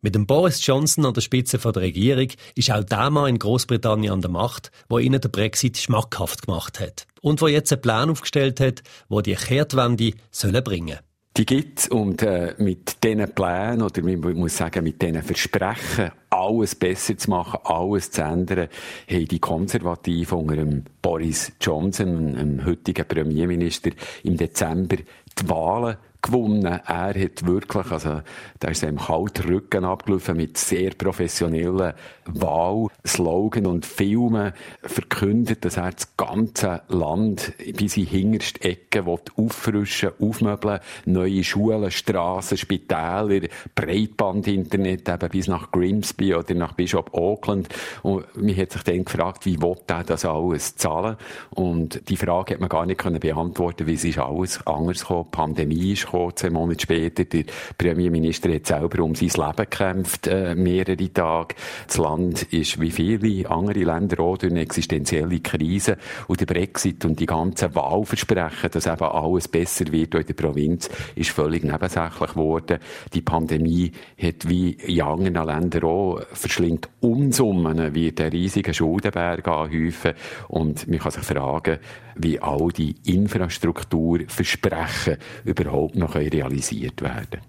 Mit 0.00 0.14
dem 0.14 0.28
Boris 0.28 0.64
Johnson 0.64 1.04
an 1.04 1.12
der 1.12 1.20
Spitze 1.20 1.58
der 1.58 1.74
Regierung 1.74 2.28
ist 2.54 2.70
auch 2.70 2.84
der 2.84 3.10
Mann 3.10 3.30
in 3.30 3.40
Großbritannien 3.40 4.12
an 4.12 4.20
der 4.20 4.30
Macht, 4.30 4.70
wo 4.88 5.00
ihnen 5.00 5.20
der 5.20 5.28
Brexit 5.28 5.76
schmackhaft 5.76 6.46
gemacht 6.46 6.78
hat. 6.78 7.08
Und 7.20 7.42
wo 7.42 7.48
jetzt 7.48 7.72
einen 7.72 7.82
Plan 7.82 8.08
aufgestellt 8.08 8.60
hat, 8.60 8.84
wo 9.08 9.22
die 9.22 9.34
Kehrtwende 9.34 10.12
sollen 10.30 10.62
bringen 10.62 10.98
die 11.36 11.46
gibt's 11.46 11.88
und 11.88 12.22
äh, 12.22 12.54
mit 12.58 13.02
diesen 13.02 13.34
Plänen 13.34 13.80
oder 13.80 14.02
man 14.02 14.20
muss 14.34 14.56
sagen 14.56 14.84
mit 14.84 15.00
diesen 15.00 15.22
Versprechen, 15.22 16.12
alles 16.42 16.74
besser 16.74 17.16
zu 17.16 17.30
machen, 17.30 17.60
alles 17.64 18.10
zu 18.10 18.22
ändern, 18.22 18.68
haben 19.08 19.28
die 19.28 19.38
Konservativen 19.38 20.38
unter 20.38 20.56
dem 20.56 20.84
Boris 21.00 21.52
Johnson, 21.60 22.34
dem 22.34 22.64
heutigen 22.64 23.06
Premierminister, 23.06 23.90
im 24.24 24.36
Dezember 24.36 24.96
die 24.96 25.48
Wahlen 25.48 25.96
gewonnen. 26.22 26.64
Er 26.64 27.14
hat 27.14 27.46
wirklich, 27.46 27.90
also, 27.90 28.22
da 28.60 28.68
ist 28.68 28.82
ihm 28.82 28.98
kalten 28.98 29.48
Rücken 29.48 29.84
abgelaufen 29.84 30.36
mit 30.36 30.56
sehr 30.56 30.90
professionellen 30.90 31.94
Wahlslogan 32.26 33.66
und 33.66 33.84
Filmen 33.84 34.52
verkündet, 34.82 35.64
dass 35.64 35.76
er 35.76 35.90
das 35.90 36.16
ganze 36.16 36.82
Land 36.88 37.52
bis 37.76 37.96
in 37.96 38.06
hinterste 38.06 38.62
Ecke 38.62 39.04
auffrischen, 39.36 40.10
aufmöbeln, 40.20 40.80
neue 41.04 41.42
Schulen, 41.42 41.90
Straßen, 41.90 42.56
Spitäler, 42.56 43.48
Breitbandinternet 43.74 45.08
eben 45.08 45.28
bis 45.30 45.48
nach 45.48 45.72
Grimsby 45.72 46.34
oder 46.34 46.54
nach 46.54 46.74
Bishop 46.74 47.12
Auckland. 47.12 47.68
Und 48.02 48.24
man 48.36 48.56
hat 48.56 48.72
sich 48.72 48.82
dann 48.82 49.04
gefragt, 49.04 49.44
wie 49.46 49.60
will 49.60 49.76
er 49.88 50.04
das 50.04 50.24
alles 50.24 50.76
zahlen? 50.76 51.16
Und 51.50 52.08
die 52.08 52.16
Frage 52.16 52.54
hat 52.54 52.60
man 52.60 52.68
gar 52.68 52.86
nicht 52.86 52.98
können 52.98 53.20
beantworten, 53.20 53.86
wie 53.86 53.94
es 53.94 54.04
ist 54.04 54.18
alles 54.18 54.64
anders 54.66 55.00
gekommen. 55.00 55.24
Die 55.24 55.36
Pandemie 55.36 55.92
ist 55.92 56.11
gekommen, 56.12 56.36
zwei 56.36 56.50
Monate 56.50 56.82
später. 56.82 57.24
Der 57.24 57.44
Premierminister 57.76 58.54
hat 58.54 58.66
selber 58.66 59.02
um 59.02 59.14
sein 59.14 59.28
Leben 59.28 59.56
gekämpft, 59.56 60.26
äh, 60.26 60.54
mehrere 60.54 61.12
Tage. 61.12 61.54
Das 61.86 61.98
Land 61.98 62.42
ist 62.52 62.80
wie 62.80 62.90
viele 62.90 63.50
andere 63.50 63.80
Länder 63.80 64.20
auch 64.20 64.38
durch 64.38 64.52
eine 64.52 64.60
existenzielle 64.60 65.40
Krise. 65.40 65.96
Und 66.28 66.40
der 66.40 66.46
Brexit 66.46 67.04
und 67.04 67.18
die 67.18 67.26
ganzen 67.26 67.74
Wahlversprechen, 67.74 68.70
dass 68.70 68.86
eben 68.86 69.02
alles 69.02 69.48
besser 69.48 69.90
wird 69.90 70.14
in 70.14 70.26
der 70.26 70.34
Provinz, 70.34 70.88
ist 71.14 71.30
völlig 71.30 71.64
nebensächlich 71.64 72.30
geworden. 72.30 72.78
Die 73.12 73.22
Pandemie 73.22 73.90
hat 74.20 74.48
wie 74.48 74.72
in 74.72 75.02
anderen 75.02 75.46
Ländern 75.46 75.84
auch 75.84 76.20
verschlingt 76.32 76.88
Unsummen, 77.00 77.94
wie 77.94 78.12
der 78.12 78.32
riesige 78.32 78.74
Schuldenberg 78.74 79.46
anhäufen. 79.48 80.12
Und 80.48 80.86
man 80.88 80.98
kann 80.98 81.12
sich 81.12 81.24
fragen, 81.24 81.78
wie 82.16 82.40
all 82.40 82.68
die 82.68 82.94
Infrastrukturversprechen 83.04 85.16
überhaupt 85.44 85.94
noch 86.02 86.14
realisiert 86.14 87.00
werden 87.00 87.40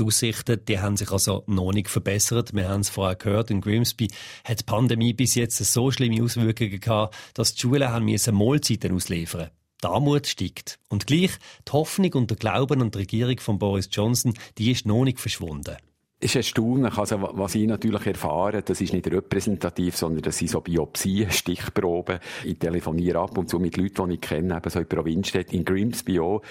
die 0.00 0.06
Aussichten, 0.06 0.64
die 0.66 0.78
haben 0.78 0.96
sich 0.96 1.10
also 1.10 1.44
noch 1.46 1.72
nicht 1.72 1.88
verbessert. 1.88 2.54
Wir 2.54 2.68
haben 2.68 2.80
es 2.80 2.88
vorher 2.88 3.16
gehört, 3.16 3.50
in 3.50 3.60
Grimsby 3.60 4.08
hat 4.44 4.60
die 4.60 4.64
Pandemie 4.64 5.12
bis 5.12 5.34
jetzt 5.34 5.58
so 5.58 5.90
schlimme 5.90 6.22
Auswirkungen 6.22 6.80
gehabt, 6.80 7.14
dass 7.34 7.54
die 7.54 7.60
Schulen 7.60 7.88
haben 7.90 8.06
müssen 8.06 8.34
Mahlzeiten 8.34 8.94
ausliefern 8.94 9.50
die 9.82 9.86
Armut 9.86 10.26
steigt. 10.26 10.78
Und 10.88 11.06
gleich 11.06 11.30
die 11.66 11.72
Hoffnung 11.72 12.12
und 12.12 12.30
der 12.30 12.36
Glauben 12.36 12.82
an 12.82 12.90
die 12.90 12.98
Regierung 12.98 13.38
von 13.40 13.58
Boris 13.58 13.88
Johnson, 13.90 14.34
die 14.58 14.70
ist 14.70 14.84
noch 14.84 15.04
nicht 15.04 15.20
verschwunden 15.20 15.76
ist 16.22 16.36
erstaunlich. 16.36 16.98
Also, 16.98 17.30
was 17.32 17.54
ich 17.54 17.66
natürlich 17.66 18.06
erfahre, 18.06 18.62
das 18.62 18.80
ist 18.80 18.92
nicht 18.92 19.10
repräsentativ, 19.10 19.96
sondern 19.96 20.22
das 20.22 20.36
sind 20.36 20.50
so 20.50 20.60
Biopsien, 20.60 21.30
Stichproben. 21.30 22.18
Ich 22.44 22.58
telefoniere 22.58 23.20
ab 23.20 23.38
und 23.38 23.48
zu 23.48 23.58
mit 23.58 23.78
Leuten, 23.78 24.08
die 24.08 24.14
ich 24.16 24.20
kenne, 24.20 24.56
eben 24.56 24.70
so 24.70 24.80
in 24.80 24.86
Provinzstädten, 24.86 25.58
in 25.58 25.64
Grimsby 25.64 26.20
auch 26.20 26.42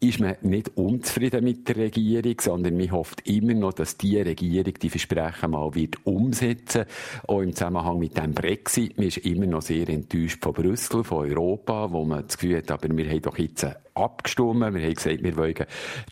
ist 0.00 0.20
man 0.20 0.36
nicht 0.42 0.76
unzufrieden 0.76 1.44
mit 1.44 1.68
der 1.68 1.76
Regierung, 1.76 2.40
sondern 2.40 2.76
man 2.76 2.92
hofft 2.92 3.26
immer 3.26 3.54
noch, 3.54 3.72
dass 3.72 3.96
die 3.96 4.20
Regierung 4.20 4.74
die 4.74 4.90
Versprechen 4.90 5.50
mal 5.50 5.74
wird 5.74 6.04
umsetzen 6.04 6.84
Auch 7.26 7.40
im 7.40 7.54
Zusammenhang 7.54 7.98
mit 7.98 8.16
dem 8.16 8.32
Brexit. 8.32 8.98
Man 8.98 9.06
ist 9.06 9.18
immer 9.18 9.46
noch 9.46 9.62
sehr 9.62 9.88
enttäuscht 9.88 10.42
von 10.42 10.52
Brüssel, 10.52 11.02
von 11.02 11.30
Europa, 11.30 11.90
wo 11.92 12.04
man 12.04 12.26
das 12.26 12.36
Gefühl 12.36 12.58
hat, 12.58 12.70
aber 12.70 12.94
wir 12.94 13.08
haben 13.08 13.22
doch 13.22 13.38
jetzt 13.38 13.66
abgestimmt. 13.96 14.60
Wir 14.60 14.82
haben 14.82 14.94
gesagt, 14.94 15.22
wir 15.22 15.36
wollen 15.36 15.54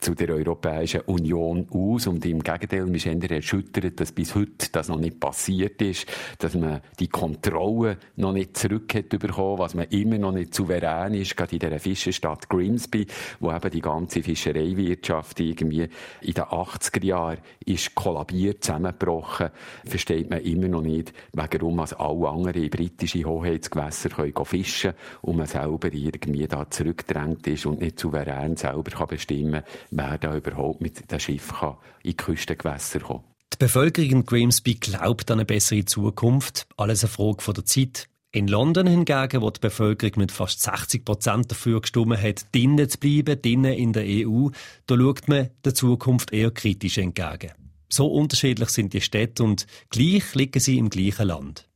zu 0.01 0.15
der 0.15 0.31
Europäischen 0.31 1.03
Union 1.03 1.67
aus. 1.71 2.07
Und 2.07 2.25
im 2.25 2.43
Gegenteil, 2.43 2.93
wir 2.93 3.01
sind 3.01 3.31
erschüttert, 3.31 4.01
dass 4.01 4.13
bis 4.13 4.35
heute 4.35 4.71
das 4.73 4.89
noch 4.89 4.99
nicht 4.99 5.21
passiert 5.21 5.81
ist, 5.83 6.07
dass 6.39 6.55
man 6.55 6.81
die 6.99 7.09
Kontrolle 7.09 7.99
noch 8.17 8.33
nicht 8.33 8.57
zurück 8.57 8.95
hat 8.95 9.09
bekommen, 9.09 9.59
was 9.59 9.75
man 9.75 9.87
immer 9.91 10.19
noch 10.19 10.33
nicht 10.33 10.55
souverän 10.55 11.15
ist, 11.15 11.37
gerade 11.37 11.53
in 11.53 11.59
dieser 11.59 11.79
Fischerstadt 11.79 12.49
Grimsby, 12.49 13.07
wo 13.41 13.53
eben 13.53 13.71
die 13.71 13.81
ganze 13.81 14.23
Fischereiwirtschaft 14.23 15.41
irgendwie 15.41 15.89
in 16.23 16.35
den 16.35 16.45
80er 16.45 17.05
Jahren 17.05 17.39
ist 17.65 17.95
kollabiert, 17.95 18.65
zusammengebrochen, 18.65 19.51
versteht 19.85 20.31
man 20.31 20.41
immer 20.41 20.69
noch 20.69 20.83
nicht, 20.83 21.13
warum 21.33 21.81
alle 21.81 22.29
anderen 22.29 22.71
britische 22.71 23.25
Hoheitsgewässer 23.25 24.11
können 24.11 24.33
fischen 24.45 24.93
können 24.93 25.23
und 25.23 25.37
man 25.37 25.47
selber 25.47 25.93
irgendwie 25.93 26.47
da 26.47 26.69
zurückgedrängt 26.69 27.47
ist 27.47 27.67
und 27.75 27.83
nicht 27.83 27.99
souverän 27.99 28.57
selber 28.57 28.91
kann 28.91 29.09
bestimmen 29.09 29.63
wer 29.91 30.19
da 30.19 30.37
überhaupt 30.37 30.81
mit 30.81 31.11
dem 31.11 31.21
Schiff 31.21 31.53
kann 31.61 31.77
in 32.03 32.11
die 32.11 32.17
Küstengewässer 32.17 33.01
kommen 33.01 33.25
die 33.55 33.59
Bevölkerung 33.59 34.11
in 34.11 34.27
Grimsby 34.27 34.75
glaubt 34.75 35.31
an 35.31 35.39
eine 35.39 35.45
bessere 35.45 35.85
Zukunft. 35.85 36.67
Alles 36.77 37.05
eine 37.05 37.11
Frage 37.13 37.41
von 37.41 37.55
der 37.55 37.65
Zeit. 37.65 38.09
In 38.33 38.49
London 38.49 38.89
hingegen, 38.89 39.43
wo 39.43 39.51
die 39.51 39.61
Bevölkerung 39.61 40.15
mit 40.17 40.33
fast 40.33 40.61
60 40.61 41.05
Prozent 41.05 41.53
dafür 41.53 41.81
gestimmt 41.81 42.21
hat, 42.21 42.47
drinnen 42.53 42.89
zu 42.89 42.99
bleiben, 42.99 43.41
drinnen 43.41 43.75
in 43.75 43.93
der 43.93 44.03
EU, 44.05 44.49
da 44.87 44.97
schaut 44.97 45.29
man 45.29 45.51
der 45.65 45.73
Zukunft 45.73 46.33
eher 46.33 46.51
kritisch 46.51 46.99
entgegen. 46.99 47.53
So 47.89 48.09
unterschiedlich 48.09 48.71
sind 48.71 48.93
die 48.93 49.01
Städte 49.01 49.45
und 49.45 49.69
gleich 49.91 50.35
liegen 50.35 50.59
sie 50.59 50.79
im 50.79 50.91
gleichen 50.91 51.29
Land. 51.29 51.69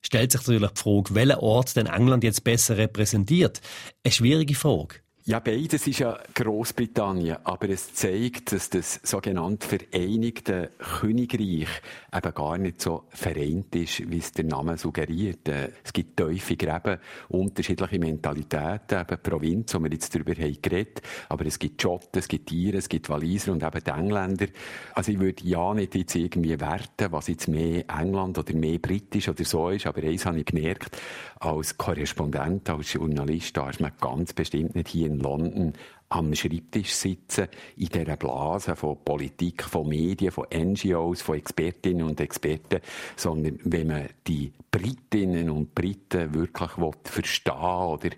Stellt 0.00 0.32
sich 0.32 0.40
natürlich 0.46 0.70
die 0.70 0.80
Frage, 0.80 1.14
welcher 1.14 1.42
Ort 1.42 1.76
denn 1.76 1.86
England 1.86 2.24
jetzt 2.24 2.42
besser 2.42 2.78
repräsentiert? 2.78 3.60
Eine 4.02 4.12
schwierige 4.12 4.54
Frage. 4.54 5.00
Ja, 5.28 5.40
beides 5.40 5.86
ist 5.86 5.98
ja 5.98 6.18
Großbritannien, 6.34 7.36
aber 7.44 7.68
es 7.68 7.92
zeigt, 7.92 8.50
dass 8.50 8.70
das 8.70 8.98
sogenannte 9.02 9.68
Vereinigte 9.68 10.70
Königreich 10.78 11.68
eben 12.14 12.34
gar 12.34 12.56
nicht 12.56 12.80
so 12.80 13.04
vereint 13.10 13.76
ist, 13.76 14.10
wie 14.10 14.16
es 14.16 14.32
der 14.32 14.46
Name 14.46 14.78
suggeriert. 14.78 15.46
Äh, 15.46 15.72
es 15.84 15.92
gibt 15.92 16.16
tiefe 16.16 16.56
Gräben, 16.56 16.98
unterschiedliche 17.28 17.98
Mentalitäten, 17.98 19.02
eben 19.02 19.22
Provinz, 19.22 19.74
wo 19.74 19.80
wir 19.80 19.90
jetzt 19.90 20.14
darüber 20.14 20.32
haben 20.32 20.62
geredet, 20.62 21.02
aber 21.28 21.44
es 21.44 21.58
gibt 21.58 21.82
Schotten, 21.82 22.20
es 22.20 22.28
gibt 22.28 22.48
Tiere, 22.48 22.78
es 22.78 22.88
gibt 22.88 23.10
Waliser 23.10 23.52
und 23.52 23.62
eben 23.62 23.84
die 23.84 23.90
Engländer. 23.90 24.46
Also 24.94 25.12
ich 25.12 25.20
würde 25.20 25.44
ja 25.44 25.74
nicht 25.74 25.94
jetzt 25.94 26.14
irgendwie 26.14 26.58
werten, 26.58 27.12
was 27.12 27.28
jetzt 27.28 27.48
mehr 27.48 27.84
England 27.86 28.38
oder 28.38 28.54
mehr 28.54 28.78
britisch 28.78 29.28
oder 29.28 29.44
so 29.44 29.68
ist, 29.68 29.86
aber 29.86 30.02
eins 30.04 30.24
habe 30.24 30.38
ich 30.38 30.46
gemerkt, 30.46 30.96
als 31.38 31.76
Korrespondent, 31.76 32.70
als 32.70 32.94
Journalist, 32.94 33.54
da 33.58 33.68
ist 33.68 33.80
man 33.80 33.92
ganz 34.00 34.32
bestimmt 34.32 34.74
nicht 34.74 34.88
hier 34.88 35.08
in 35.08 35.17
London 35.20 35.74
am 36.10 36.34
Schreibtisch 36.34 36.92
sitzen, 36.94 37.48
in 37.76 37.88
dieser 37.88 38.16
Blase 38.16 38.74
von 38.76 39.04
Politik, 39.04 39.62
von 39.62 39.88
Medien, 39.88 40.32
von 40.32 40.46
NGOs, 40.52 41.20
von 41.20 41.36
Expertinnen 41.36 42.06
und 42.06 42.20
Experten, 42.20 42.80
sondern 43.16 43.58
wenn 43.64 43.88
man 43.88 44.06
die 44.26 44.52
Britinnen 44.70 45.50
und 45.50 45.74
Briten 45.74 46.32
wirklich 46.34 46.70
verstehen 47.04 47.54
oder 47.54 48.10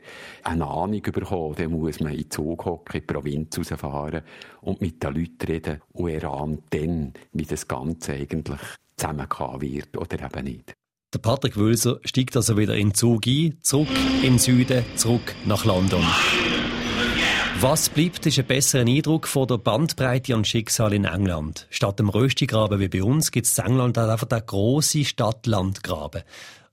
eine 0.44 0.66
Ahnung 0.66 1.02
bekommen, 1.02 1.54
dann 1.56 1.72
muss 1.72 2.00
man 2.00 2.12
in 2.12 2.18
den 2.18 2.30
Zug 2.30 2.64
hocken, 2.64 3.00
in 3.00 3.06
die 3.06 3.12
Provinz 3.12 3.58
rausfahren 3.58 4.22
und 4.60 4.80
mit 4.80 5.02
den 5.02 5.14
Leuten 5.14 5.46
reden 5.46 5.82
und 5.92 6.10
erahnen 6.10 6.62
dann, 6.70 7.12
wie 7.32 7.44
das 7.44 7.66
Ganze 7.66 8.12
eigentlich 8.12 8.60
zusammenkommen 8.96 9.62
wird 9.62 9.96
oder 9.96 10.24
eben 10.24 10.44
nicht. 10.44 10.74
Der 11.12 11.18
Patrick 11.18 11.56
Wölser 11.56 11.98
steigt 12.04 12.36
also 12.36 12.56
wieder 12.56 12.76
in 12.76 12.90
den 12.90 12.94
Zug 12.94 13.26
ein, 13.26 13.58
zurück 13.62 13.88
im 14.22 14.38
Süden, 14.38 14.84
zurück 14.94 15.34
nach 15.44 15.64
London. 15.64 16.04
Was 17.62 17.90
bleibt, 17.90 18.24
ist 18.24 18.38
ein 18.38 18.46
besserer 18.46 18.86
Eindruck 18.86 19.28
von 19.28 19.46
der 19.46 19.58
Bandbreite 19.58 20.34
an 20.34 20.46
Schicksal 20.46 20.94
in 20.94 21.04
England. 21.04 21.66
Statt 21.68 21.98
dem 21.98 22.08
Röstigraben 22.08 22.80
wie 22.80 22.88
bei 22.88 23.02
uns 23.02 23.30
gibt 23.30 23.46
es 23.46 23.58
in 23.58 23.66
England 23.66 23.98
halt 23.98 24.08
einfach 24.08 24.26
den 24.26 24.46
grossen 24.46 25.04
Stadt-Land-Graben. 25.04 26.22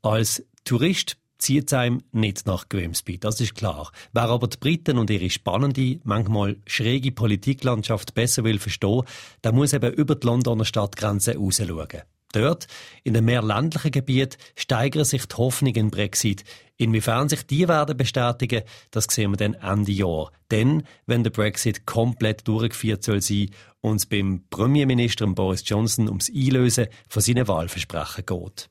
Als 0.02 0.46
Tourist 0.64 1.18
zieht 1.40 1.68
es 1.68 1.74
einem 1.74 2.04
nicht 2.14 2.48
nach 2.48 2.70
Grimsby, 2.70 3.18
das 3.18 3.42
ist 3.42 3.56
klar. 3.56 3.92
Wer 4.14 4.30
aber 4.30 4.48
die 4.48 4.56
Briten 4.56 4.98
und 4.98 5.10
ihre 5.10 5.30
spannende, 5.30 6.00
manchmal 6.06 6.56
schräge 6.66 7.12
Politiklandschaft 7.12 8.14
besser 8.14 8.46
will 8.46 8.58
verstehen, 8.58 9.04
der 9.44 9.52
muss 9.52 9.74
eben 9.74 9.94
über 9.94 10.16
die 10.16 10.26
Londoner 10.26 10.64
Stadtgrenze 10.64 11.36
rausschauen. 11.36 12.04
Dort, 12.34 12.68
in 13.04 13.14
den 13.14 13.26
mehr 13.26 13.42
ländlichen 13.42 13.92
Gebieten, 13.92 14.38
steigern 14.56 15.06
sich 15.06 15.26
die 15.26 15.36
Hoffnungen 15.36 15.76
in 15.76 15.92
Brexit. 15.92 16.44
Inwiefern 16.76 17.30
sich 17.30 17.46
die 17.48 17.68
werden 17.68 17.98
bestätigen, 17.98 18.64
das 18.92 19.06
sehen 19.06 19.32
wir 19.32 19.38
dann 19.38 19.56
Ende 19.56 19.92
Jahr. 19.92 20.32
Denn, 20.52 20.84
wenn 21.06 21.24
der 21.24 21.32
Brexit 21.32 21.86
komplett 21.86 22.48
durchgeführt 22.48 23.04
soll 23.04 23.22
sein 23.22 23.50
und 23.82 23.98
es 23.98 24.06
beim 24.06 24.44
Premierminister 24.50 25.26
Boris 25.28 25.64
Johnson 25.66 26.08
ums 26.08 26.30
Einlösen 26.30 26.88
von 27.08 27.22
seinen 27.22 27.48
Wahlversprechen 27.48 28.26
geht. 28.26 28.70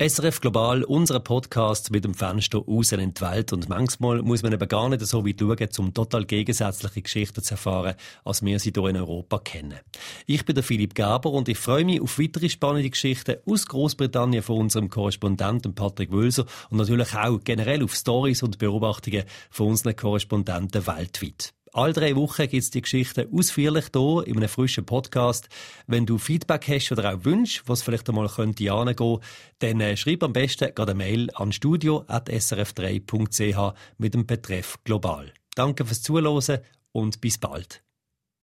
SRF 0.00 0.40
Global, 0.40 0.82
unser 0.82 1.20
Podcast 1.20 1.92
mit 1.92 2.04
dem 2.04 2.14
Fenster 2.14 2.58
raus 2.58 2.90
in 2.90 3.14
die 3.14 3.20
Welt. 3.20 3.52
Und 3.52 3.68
manchmal 3.68 4.22
muss 4.22 4.42
man 4.42 4.52
eben 4.52 4.68
gar 4.68 4.88
nicht 4.88 5.06
so 5.06 5.24
weit 5.24 5.38
schauen, 5.38 5.68
um 5.78 5.94
total 5.94 6.24
gegensätzliche 6.24 7.00
Geschichten 7.00 7.44
zu 7.44 7.54
erfahren, 7.54 7.94
als 8.24 8.44
wir 8.44 8.58
sie 8.58 8.72
hier 8.74 8.86
in 8.86 8.96
Europa 8.96 9.38
kennen. 9.38 9.78
Ich 10.26 10.44
bin 10.44 10.56
der 10.56 10.64
Philipp 10.64 10.96
Gaber 10.96 11.30
und 11.30 11.48
ich 11.48 11.58
freue 11.58 11.84
mich 11.84 12.00
auf 12.00 12.18
weitere 12.18 12.48
spannende 12.48 12.90
Geschichten 12.90 13.36
aus 13.46 13.66
Großbritannien 13.66 14.42
von 14.42 14.62
unserem 14.62 14.90
Korrespondenten 14.90 15.76
Patrick 15.76 16.10
Wölser 16.10 16.44
und 16.70 16.78
natürlich 16.78 17.14
auch 17.14 17.38
generell 17.44 17.84
auf 17.84 17.94
Stories 17.94 18.42
und 18.42 18.58
Beobachtungen 18.58 19.22
von 19.48 19.68
unseren 19.68 19.94
Korrespondenten 19.94 20.88
weltweit. 20.88 21.54
All 21.76 21.92
drei 21.92 22.14
Wochen 22.14 22.42
gibt 22.42 22.62
es 22.62 22.70
die 22.70 22.82
Geschichten 22.82 23.26
ausführlich 23.36 23.86
hier 23.92 24.22
in 24.28 24.36
einem 24.36 24.48
frischen 24.48 24.86
Podcast. 24.86 25.48
Wenn 25.88 26.06
du 26.06 26.18
Feedback 26.18 26.68
hast 26.68 26.92
oder 26.92 27.12
auch 27.12 27.24
Wünsche, 27.24 27.62
was 27.66 27.82
vielleicht 27.82 28.08
einmal 28.08 28.28
könnte 28.28 28.72
angehen, 28.72 29.18
dann 29.58 29.80
äh, 29.80 29.96
schreib 29.96 30.22
am 30.22 30.32
besten 30.32 30.72
gerade 30.72 30.92
eine 30.92 30.98
Mail 30.98 31.30
an 31.34 31.50
studio.srf3.ch 31.50 33.74
mit 33.98 34.14
dem 34.14 34.24
Betreff 34.24 34.78
Global. 34.84 35.32
Danke 35.56 35.84
fürs 35.84 36.02
Zuhören 36.02 36.60
und 36.92 37.20
bis 37.20 37.38
bald. 37.38 37.82